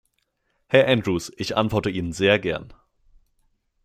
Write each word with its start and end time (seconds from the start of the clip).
Herr 0.65 0.87
Andrews, 0.87 1.31
ich 1.37 1.55
antworte 1.55 1.91
Ihnen 1.91 2.11
sehr 2.11 2.39
gern. 2.39 2.73